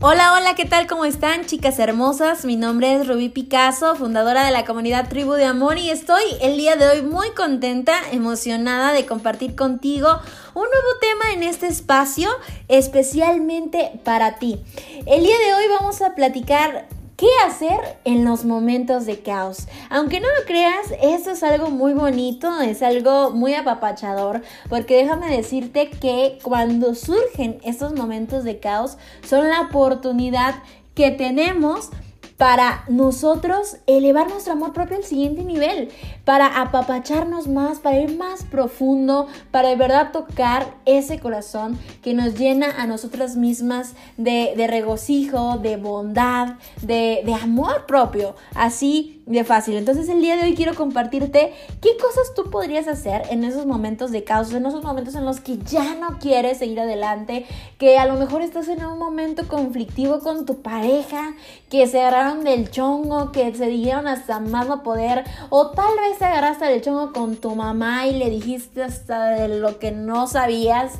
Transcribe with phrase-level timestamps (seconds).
[0.00, 0.86] Hola, hola, ¿qué tal?
[0.86, 2.44] ¿Cómo están, chicas hermosas?
[2.44, 6.56] Mi nombre es Rubí Picasso, fundadora de la comunidad Tribu de Amor y estoy el
[6.56, 10.20] día de hoy muy contenta, emocionada de compartir contigo
[10.54, 12.30] un nuevo tema en este espacio
[12.68, 14.60] especialmente para ti.
[15.04, 16.86] El día de hoy vamos a platicar
[17.18, 19.66] ¿Qué hacer en los momentos de caos?
[19.90, 25.28] Aunque no lo creas, eso es algo muy bonito, es algo muy apapachador, porque déjame
[25.28, 30.62] decirte que cuando surgen estos momentos de caos son la oportunidad
[30.94, 31.90] que tenemos
[32.38, 35.90] para nosotros elevar nuestro amor propio al siguiente nivel,
[36.24, 42.38] para apapacharnos más, para ir más profundo, para de verdad tocar ese corazón que nos
[42.38, 48.36] llena a nosotras mismas de, regocijo, de bondad, de, amor propio.
[48.54, 49.76] Así de fácil.
[49.76, 54.10] Entonces el día de hoy quiero compartirte qué cosas tú podrías hacer en esos momentos
[54.10, 57.44] de caos, en esos momentos en los que ya no quieres seguir adelante,
[57.76, 61.34] que a lo mejor estás en un momento conflictivo con tu pareja,
[61.68, 66.18] que se agarraron del chongo, que se dijeron hasta más no poder, o tal vez
[66.18, 70.26] te agarraste del chongo con tu mamá y le dijiste hasta de lo que no
[70.26, 70.94] sabías,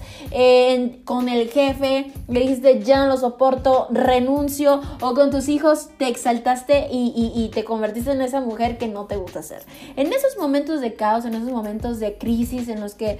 [1.05, 6.09] con el jefe, le dijiste ya no lo soporto, renuncio, o con tus hijos te
[6.09, 9.63] exaltaste y, y te convertiste en esa mujer que no te gusta ser.
[9.97, 13.19] En esos momentos de caos, en esos momentos de crisis en los que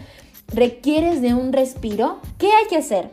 [0.49, 3.11] requieres de un respiro, ¿qué hay que hacer?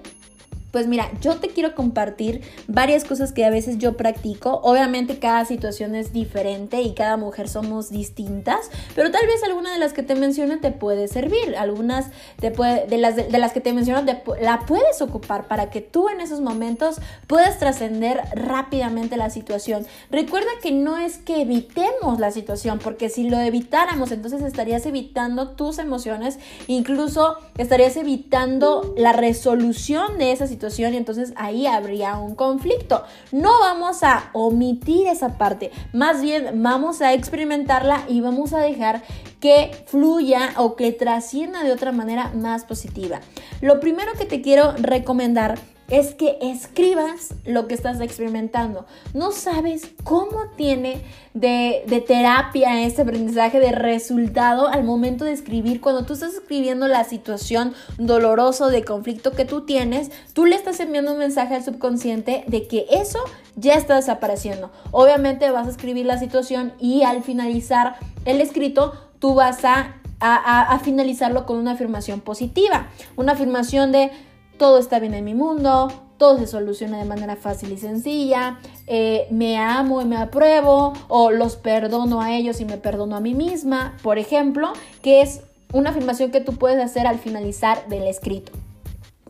[0.75, 4.59] Pues mira, yo te quiero compartir varias cosas que a veces yo practico.
[4.61, 9.79] Obviamente cada situación es diferente y cada mujer somos distintas, pero tal vez alguna de
[9.79, 11.55] las que te menciono te puede servir.
[11.57, 12.07] Algunas
[12.41, 14.03] te de, las, de, las que te menciono
[14.41, 19.87] la puedes ocupar para que tú en esos momentos puedas trascender rápidamente la situación.
[20.11, 25.51] Recuerda que no es que evitemos la situación, porque si lo evitáramos, entonces estarías evitando
[25.51, 26.37] tus emociones,
[26.67, 33.03] incluso estarías evitando la resolución de esa situación y entonces ahí habría un conflicto.
[33.31, 39.03] No vamos a omitir esa parte, más bien vamos a experimentarla y vamos a dejar
[39.39, 43.21] que fluya o que trascienda de otra manera más positiva.
[43.61, 45.59] Lo primero que te quiero recomendar
[45.89, 48.85] es que escribas lo que estás experimentando.
[49.13, 51.01] No sabes cómo tiene
[51.33, 55.81] de, terapia este aprendizaje de resultado al momento de escribir.
[55.81, 60.79] Cuando tú estás escribiendo la situación dolorosa de conflicto que tú tienes, tú le estás
[60.79, 63.19] enviando un mensaje al subconsciente de que eso
[63.55, 64.71] ya está desapareciendo.
[64.91, 71.45] Obviamente vas a escribir la situación y al finalizar el escrito, tú vas a finalizarlo
[71.45, 72.87] con una afirmación positiva.
[73.15, 74.11] Una afirmación de
[74.57, 79.27] todo está bien en mi mundo, todo se soluciona de manera fácil y sencilla, eh,
[79.31, 83.33] me amo y me apruebo, o los perdono a ellos y me perdono a mí
[83.33, 84.71] misma, por ejemplo,
[85.01, 85.41] que es
[85.73, 88.51] una afirmación que tú puedes hacer al finalizar del escrito.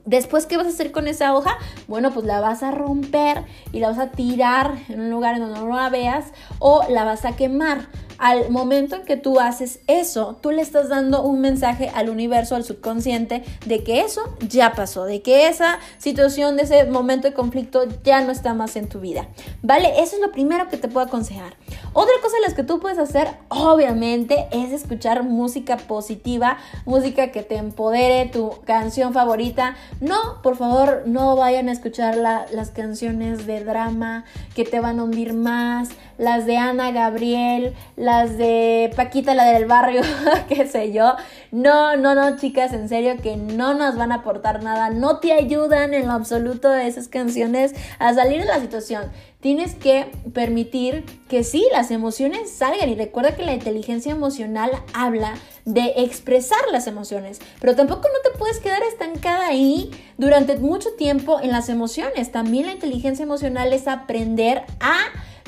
[0.05, 1.57] Después, ¿qué vas a hacer con esa hoja?
[1.87, 5.41] Bueno, pues la vas a romper y la vas a tirar en un lugar en
[5.41, 6.25] donde no la veas
[6.59, 7.87] o la vas a quemar
[8.17, 12.55] al momento en que tú haces eso, tú le estás dando un mensaje al universo,
[12.55, 17.33] al subconsciente, de que eso ya pasó, de que esa situación, de ese momento de
[17.33, 19.27] conflicto ya no está más en tu vida.
[19.61, 20.01] ¿Vale?
[20.01, 21.55] Eso es lo primero que te puedo aconsejar.
[21.97, 27.41] Otra cosa de las que tú puedes hacer, obviamente, es escuchar música positiva, música que
[27.41, 29.77] te empodere, tu canción favorita.
[30.01, 34.25] No, por favor, no vayan a escuchar las canciones de drama
[34.55, 35.87] que te van a hundir más,
[36.17, 40.01] las de Ana Gabriel, las de Paquita, la del barrio,
[40.49, 41.15] qué sé yo.
[41.53, 45.31] No, no, no, chicas, en serio que no nos van a aportar nada, no te
[45.31, 49.11] ayudan en lo absoluto esas canciones a salir de la situación.
[49.45, 55.35] Tienes que permitir que sí, las emociones salgan y recuerda que la inteligencia emocional habla
[55.65, 61.39] de expresar las emociones, pero tampoco no te puedes quedar estancada ahí durante mucho tiempo
[61.39, 62.31] en las emociones.
[62.31, 64.97] También la inteligencia emocional es aprender a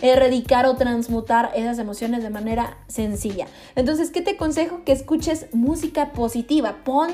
[0.03, 3.47] erradicar o transmutar esas emociones de manera sencilla.
[3.75, 4.83] Entonces, ¿qué te aconsejo?
[4.83, 6.83] Que escuches música positiva.
[6.83, 7.09] Pon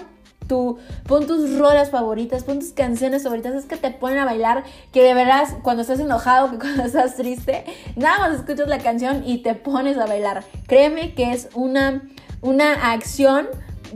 [0.48, 4.64] tu, pon tus rolas favoritas, pon tus canciones favoritas, es que te ponen a bailar,
[4.92, 9.24] que de verdad cuando estás enojado, que cuando estás triste, nada más escuchas la canción
[9.26, 10.44] y te pones a bailar.
[10.68, 12.04] Créeme que es una,
[12.42, 13.48] una acción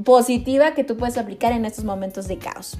[0.03, 2.77] positiva que tú puedes aplicar en estos momentos de caos.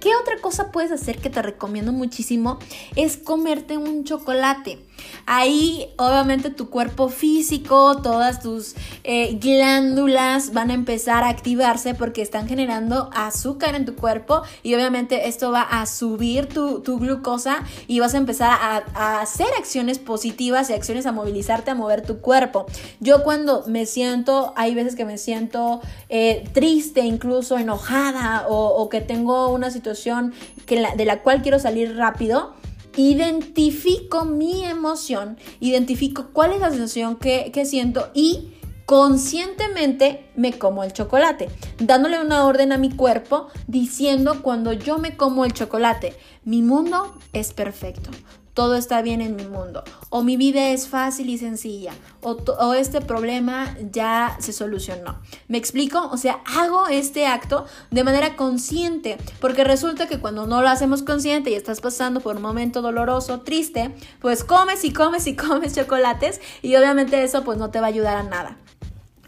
[0.00, 2.58] ¿Qué otra cosa puedes hacer que te recomiendo muchísimo?
[2.96, 4.85] Es comerte un chocolate.
[5.26, 12.22] Ahí obviamente tu cuerpo físico, todas tus eh, glándulas van a empezar a activarse porque
[12.22, 18.00] están generando azúcar en tu cuerpo y obviamente esto va a subir tu, glucosa y
[18.00, 22.66] vas a empezar a, hacer acciones positivas y acciones a movilizarte, a mover tu cuerpo.
[23.00, 29.00] Yo cuando me siento, hay veces que me siento eh, triste, incluso enojada o, que
[29.00, 30.32] tengo una situación
[30.66, 32.54] que de la cual quiero salir rápido,
[32.96, 38.52] identifico mi emoción, identifico cuál es la sensación que, siento y
[38.86, 41.48] conscientemente me como el chocolate,
[41.78, 46.14] dándole una orden a mi cuerpo diciendo cuando yo me como el chocolate,
[46.44, 48.10] mi mundo es perfecto
[48.56, 51.92] todo está bien en mi mundo, o mi vida es fácil y sencilla,
[52.22, 55.18] o, este problema ya se solucionó.
[55.46, 56.08] ¿Me explico?
[56.10, 61.02] O sea, hago este acto de manera consciente, porque resulta que cuando no lo hacemos
[61.02, 65.74] consciente y estás pasando por un momento doloroso, triste, pues comes y comes y comes
[65.74, 68.56] chocolates y obviamente eso pues no te va a ayudar a nada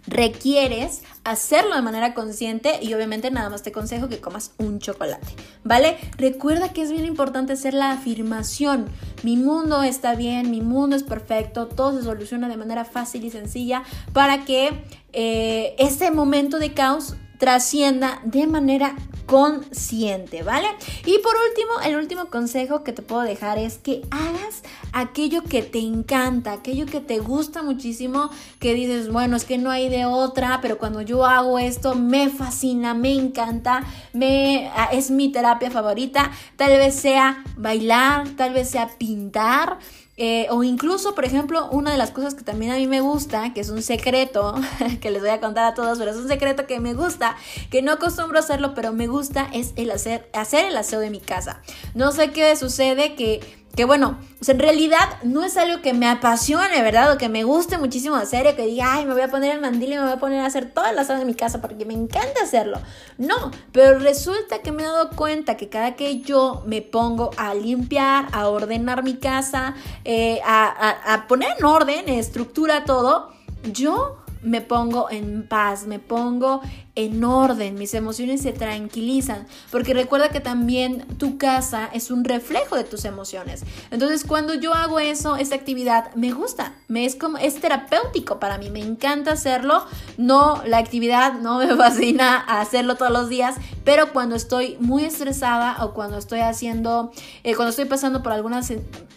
[0.08, 5.28] requieres hacerlo de manera consciente y obviamente nada más te aconsejo que comas un chocolate,
[5.64, 5.98] ¿vale?
[6.16, 8.86] Recuerda que es bien importante hacer la afirmación,
[9.22, 13.30] mi mundo está bien, mi mundo es perfecto, todo se soluciona de manera fácil y
[13.30, 13.82] sencilla
[14.12, 14.82] para que
[15.12, 18.96] eh, este momento de caos trascienda de manera
[19.28, 20.66] consciente, ¿vale?
[21.04, 25.62] Y por último, el último consejo que te puedo dejar es que hagas aquello que
[25.62, 30.06] te encanta, aquello que te gusta muchísimo, que dices, bueno, es que no hay de
[30.06, 33.84] otra, pero cuando yo hago esto me fascina, me encanta,
[34.14, 39.78] me ah, es mi terapia favorita, tal vez sea bailar, tal vez sea pintar,
[40.20, 43.54] eh, o incluso, por ejemplo, una de las cosas que también a mí me gusta,
[43.54, 44.56] que es un secreto,
[45.00, 47.36] que les voy a contar a todos, pero es un secreto que me gusta,
[47.70, 51.10] que no acostumbro a hacerlo, pero me gusta, es el hacer, hacer el aseo de
[51.10, 51.62] mi casa.
[51.94, 53.40] No sé qué sucede, que
[53.78, 57.12] que bueno, en realidad no es algo que me apasione, ¿verdad?
[57.12, 59.60] O que me guste muchísimo hacer, o que diga, ay, me voy a poner el
[59.60, 61.84] mandil y me voy a poner a hacer todas las cosas de mi casa porque
[61.84, 62.80] me encanta hacerlo.
[63.18, 67.54] No, pero resulta que me he dado cuenta que cada que yo me pongo a
[67.54, 73.30] limpiar, a ordenar mi casa, eh, a, a poner en orden, estructura todo,
[73.62, 76.60] yo me pongo en paz, me pongo
[76.94, 82.74] en orden, mis emociones se tranquilizan, porque recuerda que también tu casa es un reflejo
[82.74, 83.62] de tus emociones.
[83.92, 88.58] Entonces, cuando yo hago eso, esta actividad me gusta, me es como es terapéutico para
[88.58, 89.84] mí, me encanta hacerlo.
[90.16, 95.84] No, la actividad no me fascina hacerlo todos los días, pero cuando estoy muy estresada
[95.84, 97.12] o cuando estoy haciendo,
[97.44, 98.60] eh, cuando estoy pasando por alguna,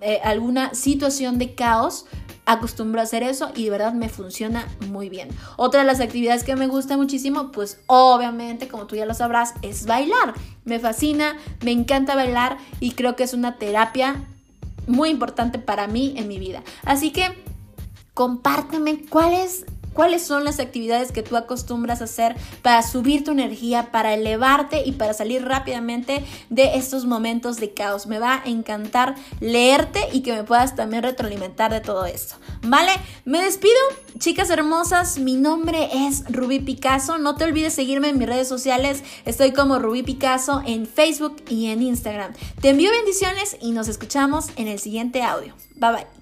[0.01, 2.05] eh, alguna situación de caos,
[2.51, 5.29] acostumbro a hacer eso y de verdad me funciona muy bien.
[5.57, 9.53] Otra de las actividades que me gusta muchísimo, pues obviamente, como tú ya lo sabrás,
[9.61, 10.33] es bailar.
[10.65, 14.27] Me fascina, me encanta bailar y creo que es una terapia
[14.87, 16.63] muy importante para mí en mi vida.
[16.83, 17.43] Así que
[18.13, 23.31] compárteme cuál es cuáles son las actividades que tú acostumbras a hacer para subir tu
[23.31, 28.07] energía, para elevarte y para salir rápidamente de estos momentos de caos.
[28.07, 32.35] Me va a encantar leerte y que me puedas también retroalimentar de todo esto.
[32.63, 32.91] ¿Vale?
[33.25, 33.73] Me despido,
[34.17, 35.17] chicas hermosas.
[35.17, 37.17] Mi nombre es Rubí Picasso.
[37.17, 39.03] No te olvides seguirme en mis redes sociales.
[39.25, 42.33] Estoy como Rubí Picasso en Facebook y en Instagram.
[42.61, 45.55] Te envío bendiciones y nos escuchamos en el siguiente audio.
[45.75, 46.20] Bye bye.